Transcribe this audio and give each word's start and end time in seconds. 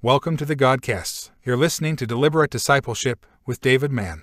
Welcome 0.00 0.36
to 0.36 0.44
the 0.44 0.54
Godcasts. 0.54 1.30
You're 1.44 1.56
listening 1.56 1.96
to 1.96 2.06
Deliberate 2.06 2.52
Discipleship 2.52 3.26
with 3.44 3.60
David 3.60 3.90
Mann. 3.90 4.22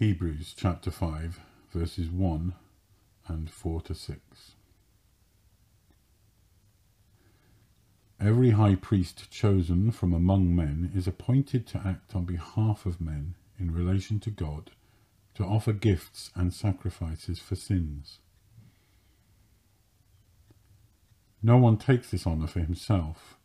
Hebrews 0.00 0.52
chapter 0.56 0.90
5, 0.90 1.38
verses 1.72 2.10
1 2.10 2.54
and 3.28 3.48
4 3.48 3.82
to 3.82 3.94
6. 3.94 4.18
Every 8.22 8.50
high 8.50 8.76
priest 8.76 9.32
chosen 9.32 9.90
from 9.90 10.12
among 10.12 10.54
men 10.54 10.92
is 10.94 11.08
appointed 11.08 11.66
to 11.66 11.82
act 11.84 12.14
on 12.14 12.24
behalf 12.24 12.86
of 12.86 13.00
men 13.00 13.34
in 13.58 13.74
relation 13.74 14.20
to 14.20 14.30
God, 14.30 14.70
to 15.34 15.44
offer 15.44 15.72
gifts 15.72 16.30
and 16.36 16.54
sacrifices 16.54 17.40
for 17.40 17.56
sins. 17.56 18.20
No 21.42 21.56
one 21.56 21.76
takes 21.76 22.12
this 22.12 22.24
honour 22.24 22.46
for 22.46 22.60
himself, 22.60 23.38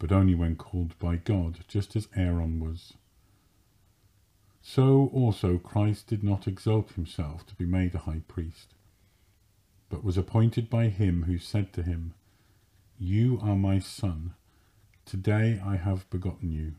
but 0.00 0.10
only 0.10 0.34
when 0.34 0.56
called 0.56 0.98
by 0.98 1.14
God, 1.14 1.60
just 1.68 1.94
as 1.94 2.08
Aaron 2.16 2.58
was. 2.58 2.94
So 4.60 5.08
also 5.14 5.56
Christ 5.56 6.08
did 6.08 6.24
not 6.24 6.48
exalt 6.48 6.90
himself 6.94 7.46
to 7.46 7.54
be 7.54 7.64
made 7.64 7.94
a 7.94 7.98
high 7.98 8.22
priest, 8.26 8.74
but 9.88 10.02
was 10.02 10.18
appointed 10.18 10.68
by 10.68 10.88
him 10.88 11.22
who 11.28 11.38
said 11.38 11.72
to 11.74 11.84
him, 11.84 12.14
You 12.98 13.38
are 13.42 13.56
my 13.56 13.78
son, 13.78 14.32
today 15.04 15.60
I 15.62 15.76
have 15.76 16.08
begotten 16.08 16.50
you. 16.50 16.76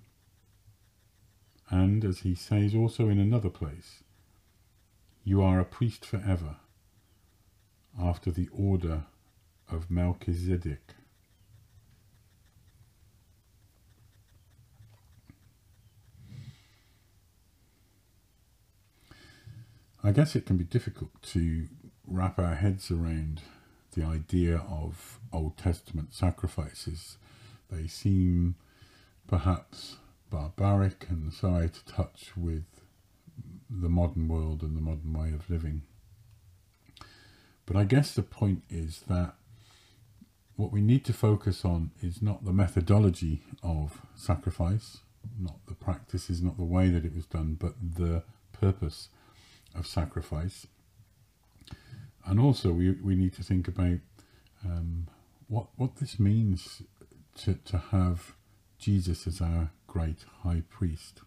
And 1.69 2.03
as 2.03 2.19
he 2.19 2.33
says 2.33 2.73
also 2.73 3.07
in 3.07 3.19
another 3.19 3.51
place, 3.51 4.03
You 5.23 5.43
are 5.43 5.59
a 5.59 5.65
priest 5.65 6.05
forever, 6.05 6.55
after 7.99 8.31
the 8.31 8.49
order 8.51 9.03
of 9.69 9.91
Melchizedek. 9.91 10.95
I 20.03 20.11
guess 20.11 20.35
it 20.35 20.47
can 20.47 20.57
be 20.57 20.63
difficult 20.63 21.21
to 21.33 21.67
wrap 22.07 22.39
our 22.39 22.55
heads 22.55 22.89
around 22.89 23.41
the 23.97 24.05
idea 24.05 24.57
of 24.69 25.19
Old 25.33 25.57
Testament 25.57 26.13
sacrifices. 26.13 27.17
They 27.71 27.87
seem 27.87 28.55
perhaps 29.27 29.97
barbaric 30.29 31.07
and 31.09 31.33
so 31.33 31.55
out 31.55 31.63
of 31.77 31.85
touch 31.85 32.31
with 32.37 32.65
the 33.69 33.89
modern 33.89 34.27
world 34.27 34.61
and 34.61 34.77
the 34.77 34.81
modern 34.81 35.13
way 35.13 35.33
of 35.33 35.49
living. 35.49 35.81
But 37.65 37.75
I 37.75 37.85
guess 37.85 38.13
the 38.13 38.21
point 38.21 38.63
is 38.69 39.01
that 39.07 39.33
what 40.55 40.71
we 40.71 40.81
need 40.81 41.03
to 41.05 41.13
focus 41.13 41.65
on 41.65 41.91
is 42.01 42.21
not 42.21 42.45
the 42.45 42.53
methodology 42.53 43.41
of 43.63 44.01
sacrifice, 44.15 44.99
not 45.39 45.65
the 45.67 45.75
practices, 45.75 46.41
not 46.41 46.57
the 46.57 46.63
way 46.63 46.89
that 46.89 47.03
it 47.03 47.15
was 47.15 47.25
done, 47.25 47.57
but 47.59 47.73
the 47.81 48.23
purpose 48.53 49.09
of 49.75 49.87
sacrifice. 49.87 50.67
And 52.27 52.39
also, 52.39 52.71
we, 52.73 52.91
we 52.91 53.15
need 53.15 53.33
to 53.35 53.43
think 53.43 53.67
about 53.67 53.99
um, 54.65 55.07
what 55.47 55.67
what 55.77 55.95
this 55.97 56.19
means 56.19 56.81
to, 57.37 57.53
to 57.65 57.77
have 57.91 58.33
Jesus 58.77 59.25
as 59.25 59.39
our 59.39 59.71
great 59.87 60.25
high 60.43 60.63
priest. 60.69 61.21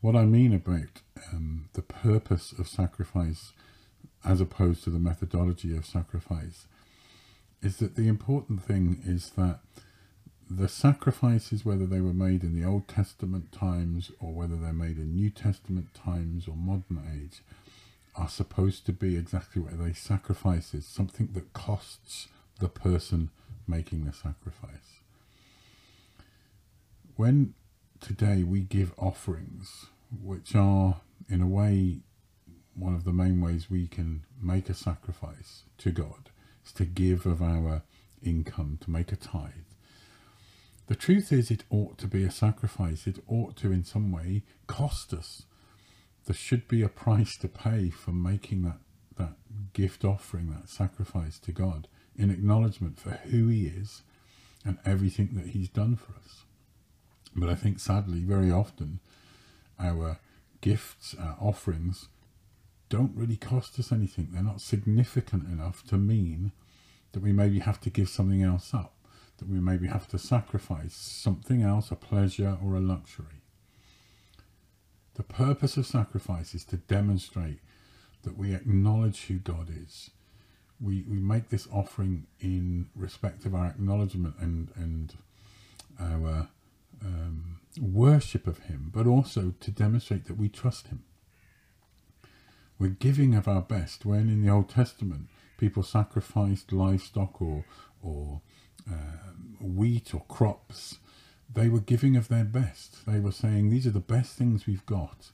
What 0.00 0.16
I 0.16 0.24
mean 0.24 0.54
about 0.54 1.02
um, 1.32 1.68
the 1.74 1.82
purpose 1.82 2.52
of 2.58 2.66
sacrifice 2.68 3.52
as 4.24 4.40
opposed 4.40 4.84
to 4.84 4.90
the 4.90 4.98
methodology 4.98 5.76
of 5.76 5.84
sacrifice 5.84 6.66
is 7.62 7.76
that 7.78 7.96
the 7.96 8.08
important 8.08 8.62
thing 8.62 9.02
is 9.04 9.30
that 9.30 9.60
the 10.48 10.68
sacrifices, 10.68 11.64
whether 11.64 11.86
they 11.86 12.00
were 12.00 12.14
made 12.14 12.42
in 12.42 12.58
the 12.58 12.66
Old 12.66 12.86
Testament 12.86 13.50
times 13.52 14.12
or 14.20 14.32
whether 14.32 14.56
they're 14.56 14.72
made 14.72 14.96
in 14.96 15.14
New 15.14 15.30
Testament 15.30 15.92
times 15.92 16.46
or 16.46 16.54
modern 16.54 17.02
age, 17.12 17.42
are 18.16 18.28
supposed 18.28 18.86
to 18.86 18.92
be 18.92 19.16
exactly 19.16 19.60
what 19.60 19.78
they 19.78 19.92
sacrifices, 19.92 20.86
something 20.86 21.30
that 21.34 21.52
costs 21.52 22.28
the 22.60 22.68
person 22.68 23.30
making 23.66 24.04
the 24.04 24.12
sacrifice. 24.12 25.00
When 27.16 27.54
today 28.00 28.42
we 28.42 28.60
give 28.60 28.92
offerings, 28.98 29.86
which 30.22 30.54
are 30.54 31.00
in 31.28 31.40
a 31.40 31.46
way 31.46 32.00
one 32.74 32.94
of 32.94 33.04
the 33.04 33.12
main 33.12 33.40
ways 33.40 33.70
we 33.70 33.86
can 33.86 34.22
make 34.40 34.68
a 34.68 34.74
sacrifice 34.74 35.62
to 35.78 35.90
God, 35.90 36.30
is 36.64 36.72
to 36.72 36.84
give 36.84 37.26
of 37.26 37.42
our 37.42 37.82
income, 38.22 38.78
to 38.82 38.90
make 38.90 39.12
a 39.12 39.16
tithe 39.16 39.66
the 40.86 40.94
truth 40.94 41.32
is, 41.32 41.50
it 41.50 41.64
ought 41.68 41.98
to 41.98 42.06
be 42.06 42.22
a 42.22 42.30
sacrifice. 42.30 43.06
It 43.06 43.18
ought 43.26 43.56
to, 43.56 43.72
in 43.72 43.84
some 43.84 44.12
way, 44.12 44.42
cost 44.66 45.12
us. 45.12 45.42
There 46.26 46.34
should 46.34 46.68
be 46.68 46.82
a 46.82 46.88
price 46.88 47.36
to 47.38 47.48
pay 47.48 47.90
for 47.90 48.12
making 48.12 48.62
that, 48.62 48.78
that 49.16 49.34
gift 49.72 50.04
offering, 50.04 50.50
that 50.50 50.68
sacrifice 50.68 51.38
to 51.40 51.52
God, 51.52 51.88
in 52.16 52.30
acknowledgement 52.30 52.98
for 52.98 53.10
who 53.10 53.48
He 53.48 53.66
is 53.66 54.02
and 54.64 54.78
everything 54.84 55.30
that 55.34 55.48
He's 55.48 55.68
done 55.68 55.96
for 55.96 56.12
us. 56.14 56.44
But 57.34 57.48
I 57.48 57.54
think, 57.54 57.78
sadly, 57.78 58.20
very 58.20 58.50
often, 58.50 59.00
our 59.78 60.18
gifts, 60.60 61.14
our 61.18 61.36
offerings, 61.40 62.08
don't 62.88 63.16
really 63.16 63.36
cost 63.36 63.78
us 63.78 63.92
anything. 63.92 64.28
They're 64.32 64.42
not 64.42 64.60
significant 64.60 65.46
enough 65.46 65.84
to 65.88 65.96
mean 65.96 66.52
that 67.12 67.22
we 67.22 67.32
maybe 67.32 67.60
have 67.60 67.80
to 67.80 67.90
give 67.90 68.08
something 68.08 68.42
else 68.42 68.72
up 68.74 68.96
that 69.38 69.48
we 69.48 69.60
maybe 69.60 69.86
have 69.86 70.08
to 70.08 70.18
sacrifice 70.18 70.94
something 70.94 71.62
else, 71.62 71.90
a 71.90 71.96
pleasure 71.96 72.56
or 72.64 72.74
a 72.74 72.80
luxury. 72.80 73.42
The 75.16 75.22
purpose 75.22 75.78
of 75.78 75.86
sacrifice 75.86 76.54
is 76.54 76.64
to 76.66 76.76
demonstrate 76.76 77.58
that 78.22 78.36
we 78.36 78.54
acknowledge 78.54 79.26
who 79.26 79.38
God 79.38 79.70
is. 79.70 80.10
We, 80.78 81.04
we 81.08 81.16
make 81.16 81.48
this 81.48 81.66
offering 81.72 82.26
in 82.38 82.88
respect 82.94 83.46
of 83.46 83.54
our 83.54 83.66
acknowledgement 83.66 84.34
and, 84.38 84.70
and 84.76 85.14
our 85.98 86.48
um, 87.02 87.60
worship 87.80 88.46
of 88.46 88.58
Him, 88.60 88.90
but 88.94 89.06
also 89.06 89.54
to 89.58 89.70
demonstrate 89.70 90.26
that 90.26 90.36
we 90.36 90.50
trust 90.50 90.88
Him. 90.88 91.02
We're 92.78 92.88
giving 92.88 93.34
of 93.34 93.48
our 93.48 93.62
best 93.62 94.04
when 94.04 94.28
in 94.28 94.44
the 94.44 94.52
Old 94.52 94.68
Testament 94.68 95.28
people 95.56 95.82
sacrificed 95.82 96.72
livestock 96.72 97.40
or, 97.40 97.64
or 98.02 98.42
um, 98.86 99.56
wheat 99.60 100.14
or 100.14 100.24
crops, 100.28 100.98
they 101.52 101.68
were 101.68 101.80
giving 101.80 102.16
of 102.16 102.28
their 102.28 102.44
best. 102.44 103.06
They 103.06 103.20
were 103.20 103.32
saying, 103.32 103.70
These 103.70 103.86
are 103.86 103.90
the 103.90 104.00
best 104.00 104.36
things 104.36 104.66
we've 104.66 104.86
got, 104.86 105.30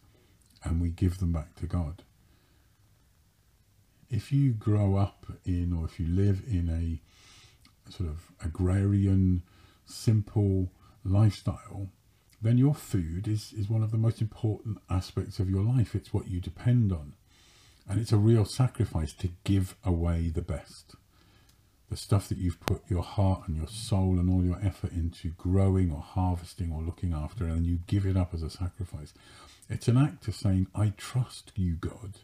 and 0.65 0.81
we 0.81 0.91
give 0.91 1.19
them 1.19 1.33
back 1.33 1.55
to 1.57 1.67
God. 1.67 2.03
If 4.11 4.31
you 4.31 4.53
grow 4.53 4.97
up 4.97 5.27
in, 5.45 5.73
or 5.73 5.87
if 5.87 5.99
you 5.99 6.07
live 6.07 6.43
in 6.47 6.69
a 6.69 7.91
sort 7.91 8.11
of 8.11 8.31
agrarian, 8.45 9.43
simple 9.87 10.71
lifestyle, 11.05 11.89
then 12.41 12.59
your 12.59 12.75
food 12.75 13.27
is, 13.27 13.53
is 13.53 13.71
one 13.71 13.83
of 13.83 13.91
the 13.91 13.97
most 13.97 14.21
important 14.21 14.79
aspects 14.91 15.39
of 15.39 15.49
your 15.49 15.63
life. 15.63 15.95
It's 15.95 16.13
what 16.13 16.29
you 16.29 16.41
depend 16.41 16.93
on. 16.93 17.15
And 17.89 18.01
it's 18.01 18.13
a 18.13 18.17
real 18.17 18.45
sacrifice 18.45 19.13
to 19.15 19.31
give 19.45 19.77
away 19.85 20.29
the 20.29 20.43
best 20.43 20.95
the 21.93 21.99
stuff 21.99 22.27
that 22.31 22.39
you've 22.39 22.59
put 22.61 22.81
your 22.89 23.03
heart 23.03 23.47
and 23.47 23.55
your 23.55 23.69
soul 23.69 24.19
and 24.19 24.31
all 24.31 24.43
your 24.43 24.59
effort 24.65 24.93
into 24.93 25.29
growing 25.37 25.93
or 25.93 26.01
harvesting 26.01 26.73
or 26.73 26.81
looking 26.81 27.13
after, 27.13 27.45
and 27.45 27.67
you 27.67 27.81
give 27.87 28.07
it 28.07 28.17
up 28.17 28.33
as 28.33 28.43
a 28.43 28.49
sacrifice. 28.49 29.13
It's 29.69 29.89
an 29.89 29.99
act 29.99 30.27
of 30.27 30.35
saying, 30.35 30.69
I 30.75 30.95
trust 30.97 31.53
you, 31.55 31.75
God, 31.75 32.15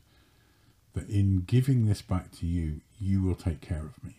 that 0.95 1.11
in 1.11 1.43
giving 1.47 1.85
this 1.85 2.01
back 2.01 2.33
to 2.39 2.47
you, 2.47 2.81
you 2.99 3.23
will 3.23 3.35
take 3.35 3.61
care 3.61 3.85
of 3.85 4.03
me. 4.03 4.15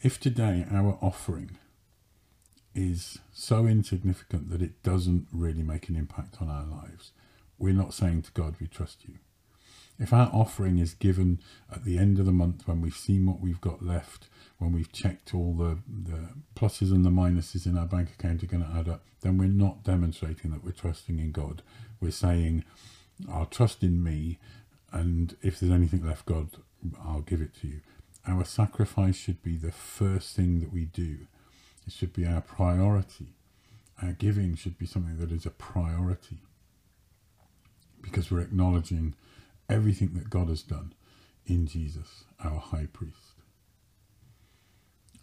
If 0.00 0.18
today 0.18 0.64
our 0.72 0.96
offering 1.02 1.58
is 2.74 3.18
so 3.34 3.66
insignificant 3.66 4.48
that 4.48 4.62
it 4.62 4.82
doesn't 4.82 5.26
really 5.30 5.62
make 5.62 5.90
an 5.90 5.96
impact 5.96 6.40
on 6.40 6.48
our 6.48 6.64
lives, 6.64 7.12
we're 7.58 7.74
not 7.74 7.92
saying 7.92 8.22
to 8.22 8.32
God, 8.32 8.54
we 8.58 8.66
trust 8.66 9.04
you. 9.06 9.16
If 9.98 10.12
our 10.12 10.30
offering 10.32 10.78
is 10.78 10.94
given 10.94 11.40
at 11.72 11.84
the 11.84 11.98
end 11.98 12.18
of 12.20 12.26
the 12.26 12.32
month 12.32 12.68
when 12.68 12.80
we've 12.80 12.96
seen 12.96 13.26
what 13.26 13.40
we've 13.40 13.60
got 13.60 13.84
left, 13.84 14.28
when 14.58 14.72
we've 14.72 14.92
checked 14.92 15.34
all 15.34 15.54
the, 15.54 15.78
the 15.88 16.28
pluses 16.54 16.92
and 16.92 17.04
the 17.04 17.10
minuses 17.10 17.66
in 17.66 17.76
our 17.76 17.86
bank 17.86 18.10
account 18.10 18.42
are 18.42 18.46
going 18.46 18.64
to 18.64 18.78
add 18.78 18.88
up, 18.88 19.02
then 19.22 19.38
we're 19.38 19.46
not 19.46 19.82
demonstrating 19.82 20.52
that 20.52 20.64
we're 20.64 20.70
trusting 20.70 21.18
in 21.18 21.32
God. 21.32 21.62
We're 22.00 22.12
saying, 22.12 22.64
I'll 23.30 23.46
trust 23.46 23.82
in 23.82 24.02
me, 24.02 24.38
and 24.92 25.36
if 25.42 25.58
there's 25.58 25.72
anything 25.72 26.06
left, 26.06 26.26
God, 26.26 26.50
I'll 27.04 27.22
give 27.22 27.40
it 27.40 27.54
to 27.60 27.66
you. 27.66 27.80
Our 28.26 28.44
sacrifice 28.44 29.16
should 29.16 29.42
be 29.42 29.56
the 29.56 29.72
first 29.72 30.36
thing 30.36 30.60
that 30.60 30.72
we 30.72 30.84
do. 30.84 31.26
It 31.86 31.92
should 31.92 32.12
be 32.12 32.26
our 32.26 32.40
priority. 32.40 33.28
Our 34.02 34.12
giving 34.12 34.54
should 34.54 34.78
be 34.78 34.86
something 34.86 35.18
that 35.18 35.32
is 35.32 35.46
a 35.46 35.50
priority 35.50 36.38
because 38.00 38.30
we're 38.30 38.40
acknowledging 38.40 39.14
everything 39.68 40.14
that 40.14 40.30
God 40.30 40.48
has 40.48 40.62
done 40.62 40.94
in 41.46 41.66
Jesus, 41.66 42.24
our 42.42 42.58
high 42.58 42.86
priest. 42.92 43.42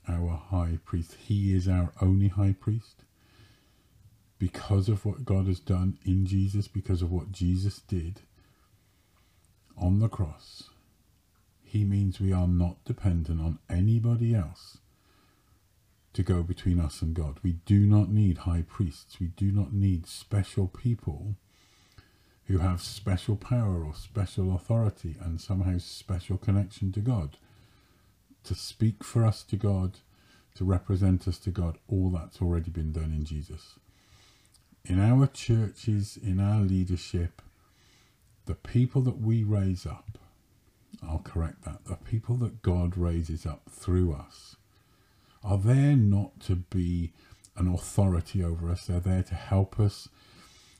Our 0.07 0.37
high 0.49 0.79
priest. 0.85 1.15
He 1.27 1.55
is 1.55 1.67
our 1.67 1.91
only 2.01 2.27
high 2.27 2.55
priest 2.59 3.03
because 4.37 4.89
of 4.89 5.05
what 5.05 5.25
God 5.25 5.47
has 5.47 5.59
done 5.59 5.97
in 6.05 6.25
Jesus, 6.25 6.67
because 6.67 7.01
of 7.01 7.11
what 7.11 7.31
Jesus 7.31 7.79
did 7.79 8.21
on 9.77 9.99
the 9.99 10.09
cross. 10.09 10.69
He 11.63 11.83
means 11.83 12.19
we 12.19 12.31
are 12.31 12.47
not 12.47 12.83
dependent 12.85 13.41
on 13.41 13.59
anybody 13.69 14.35
else 14.35 14.77
to 16.13 16.23
go 16.23 16.43
between 16.43 16.79
us 16.79 17.01
and 17.01 17.13
God. 17.13 17.39
We 17.43 17.53
do 17.65 17.79
not 17.79 18.09
need 18.09 18.39
high 18.39 18.63
priests. 18.67 19.19
We 19.19 19.27
do 19.27 19.51
not 19.51 19.73
need 19.73 20.07
special 20.07 20.67
people 20.67 21.35
who 22.47 22.59
have 22.59 22.81
special 22.81 23.35
power 23.35 23.83
or 23.83 23.93
special 23.95 24.55
authority 24.55 25.15
and 25.19 25.41
somehow 25.41 25.77
special 25.79 26.37
connection 26.37 26.91
to 26.91 26.99
God. 26.99 27.37
To 28.43 28.53
speak 28.53 29.03
for 29.03 29.25
us 29.25 29.41
to 29.43 29.55
God, 29.55 29.97
to 30.55 30.63
represent 30.63 31.27
us 31.27 31.39
to 31.39 31.51
God, 31.51 31.77
all 31.87 32.09
that's 32.09 32.41
already 32.41 32.69
been 32.69 32.91
done 32.91 33.13
in 33.15 33.25
Jesus. 33.25 33.79
In 34.83 34.99
our 34.99 35.25
churches, 35.25 36.17
in 36.21 36.39
our 36.39 36.61
leadership, 36.61 37.41
the 38.45 38.53
people 38.53 39.01
that 39.01 39.19
we 39.19 39.43
raise 39.43 39.87
up, 39.87 40.19
I'll 41.01 41.19
correct 41.19 41.65
that, 41.65 41.85
the 41.85 41.95
people 41.95 42.35
that 42.37 42.61
God 42.61 42.95
raises 42.95 43.47
up 43.47 43.63
through 43.71 44.13
us 44.13 44.55
are 45.43 45.57
there 45.57 45.95
not 45.95 46.39
to 46.41 46.55
be 46.55 47.11
an 47.57 47.67
authority 47.67 48.43
over 48.43 48.69
us. 48.69 48.85
They're 48.85 48.99
there 48.99 49.23
to 49.23 49.35
help 49.35 49.79
us 49.79 50.09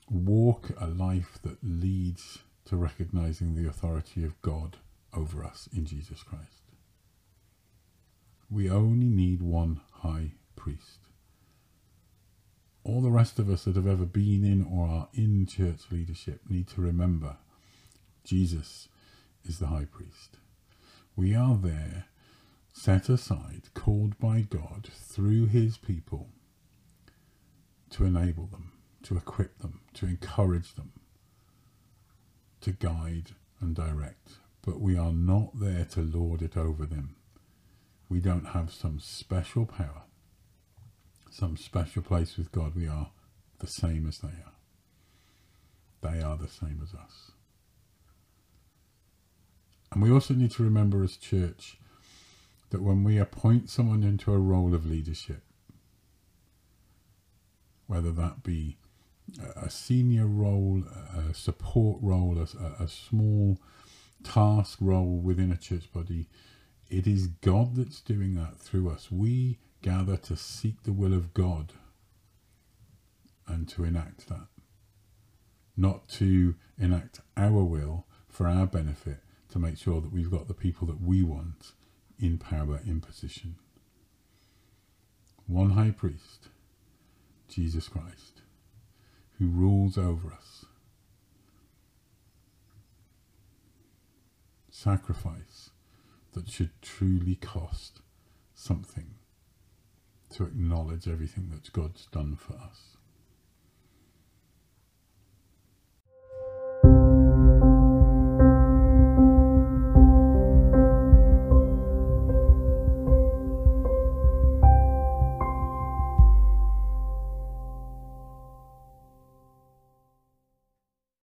walk 0.10 0.72
a 0.80 0.88
life 0.88 1.40
that 1.44 1.58
leads 1.64 2.40
to 2.66 2.76
recognizing 2.76 3.56
the 3.56 3.68
authority 3.68 4.24
of 4.24 4.42
God 4.42 4.78
over 5.14 5.44
us 5.44 5.68
in 5.76 5.86
Jesus 5.86 6.24
Christ. 6.24 6.72
We 8.50 8.70
only 8.70 9.08
need 9.08 9.42
one 9.42 9.82
high 9.92 10.32
priest. 10.56 11.00
All 12.84 13.02
the 13.02 13.10
rest 13.10 13.40
of 13.40 13.50
us 13.50 13.64
that 13.64 13.76
have 13.76 13.88
ever 13.88 14.06
been 14.06 14.44
in 14.44 14.64
or 14.64 14.88
are 14.88 15.08
in 15.14 15.48
church 15.48 15.82
leadership 15.90 16.42
need 16.48 16.68
to 16.70 16.82
remember 16.82 17.38
Jesus 18.24 18.88
is 19.44 19.60
the 19.60 19.68
high 19.68 19.86
priest. 19.86 20.38
We 21.16 21.34
are 21.34 21.56
there 21.56 22.06
set 22.74 23.08
aside, 23.08 23.70
called 23.74 24.20
by 24.20 24.42
God 24.42 24.90
through 24.94 25.48
his 25.48 25.78
people 25.78 26.28
to 27.92 28.04
enable 28.04 28.48
them, 28.48 28.74
to 29.06 29.18
equip 29.18 29.60
them, 29.60 29.82
to 29.94 30.06
encourage 30.06 30.74
them, 30.76 30.92
to 32.62 32.72
guide 32.72 33.32
and 33.62 33.76
direct. 33.76 34.34
But 34.64 34.80
we 34.80 34.98
are 34.98 35.12
not 35.12 35.60
there 35.60 35.86
to 35.92 36.02
lord 36.02 36.42
it 36.42 36.58
over 36.58 36.86
them. 36.86 37.16
We 38.10 38.20
don't 38.20 38.48
have 38.48 38.74
some 38.74 39.00
special 39.00 39.66
power, 39.66 40.04
some 41.30 41.56
special 41.56 42.02
place 42.02 42.38
with 42.38 42.52
God. 42.52 42.76
We 42.76 42.88
are 42.88 43.12
the 43.60 43.68
same 43.68 44.08
as 44.08 44.20
they 44.20 44.28
are. 44.28 44.54
They 46.02 46.22
are 46.22 46.38
the 46.38 46.48
same 46.48 46.80
as 46.84 46.94
us. 46.94 47.32
And 49.92 50.02
we 50.02 50.12
also 50.12 50.34
need 50.34 50.52
to 50.52 50.64
remember 50.64 51.04
as 51.04 51.16
church 51.16 51.78
that 52.72 52.82
when 52.82 53.04
we 53.04 53.18
appoint 53.18 53.70
someone 53.70 54.04
into 54.04 54.34
a 54.34 54.40
role 54.40 54.74
of 54.74 54.86
leadership, 54.86 55.42
whether 57.88 58.12
that 58.12 58.44
be 58.44 58.78
a 59.56 59.70
senior 59.70 60.26
role, 60.26 60.84
a 61.30 61.34
support 61.34 62.00
role, 62.02 62.38
a, 62.38 62.84
a 62.84 62.88
small 62.88 63.60
task 64.24 64.78
role 64.82 65.18
within 65.18 65.52
a 65.52 65.58
church 65.58 65.92
body, 65.92 66.28
it 66.90 67.08
is 67.08 67.28
God 67.28 67.76
that's 67.76 68.02
doing 68.02 68.36
that 68.36 68.60
through 68.60 68.90
us. 68.90 69.12
We 69.12 69.60
gather 69.82 70.18
to 70.18 70.36
seek 70.36 70.84
the 70.84 70.94
will 70.94 71.14
of 71.14 71.34
God 71.34 71.74
and 73.48 73.68
to 73.70 73.84
enact 73.84 74.28
that, 74.30 74.48
not 75.78 76.08
to 76.10 76.56
enact 76.80 77.22
our 77.38 77.64
will 77.64 78.06
for 78.28 78.48
our 78.48 78.66
benefit 78.66 79.20
to 79.52 79.60
make 79.60 79.78
sure 79.78 80.02
that 80.02 80.12
we've 80.12 80.32
got 80.32 80.48
the 80.48 80.54
people 80.54 80.88
that 80.88 81.02
we 81.02 81.24
want 81.24 81.72
in 82.20 82.38
power, 82.38 82.82
in 82.86 83.02
position. 83.02 83.56
One 85.48 85.72
high 85.72 85.92
priest, 85.92 86.50
Jesus 87.48 87.88
Christ, 87.88 88.42
who 89.40 89.48
rules 89.48 89.98
over 89.98 90.32
us. 90.32 90.66
Sacrifice 94.70 95.72
that 96.34 96.50
should 96.50 96.72
truly 96.82 97.36
cost 97.36 98.02
something 98.54 99.16
to 100.30 100.44
acknowledge 100.44 101.08
everything 101.08 101.50
that 101.50 101.72
God's 101.72 102.08
done 102.08 102.36
for 102.36 102.54
us. 102.54 102.95